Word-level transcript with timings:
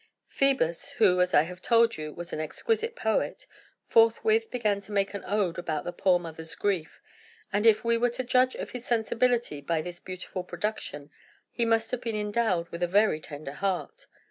Phœbus 0.35 0.93
(who, 0.93 1.21
as 1.21 1.35
I 1.35 1.43
have 1.43 1.61
told 1.61 1.95
you, 1.95 2.11
was 2.11 2.33
an 2.33 2.39
exquisite 2.39 2.95
poet) 2.95 3.45
forthwith 3.85 4.49
began 4.49 4.81
to 4.81 4.91
make 4.91 5.13
an 5.13 5.23
ode 5.27 5.59
about 5.59 5.83
the 5.83 5.93
poor 5.93 6.17
mother's 6.17 6.55
grief; 6.55 6.99
and, 7.53 7.67
if 7.67 7.83
we 7.83 7.99
were 7.99 8.09
to 8.09 8.23
judge 8.23 8.55
of 8.55 8.71
his 8.71 8.83
sensibility 8.83 9.61
by 9.61 9.83
this 9.83 9.99
beautiful 9.99 10.43
production, 10.43 11.11
he 11.51 11.65
must 11.65 11.91
have 11.91 12.01
been 12.01 12.15
endowed 12.15 12.67
with 12.69 12.81
a 12.81 12.87
very 12.87 13.19
tender 13.21 13.53
heart. 13.53 14.07